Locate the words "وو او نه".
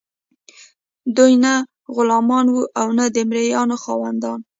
2.53-3.05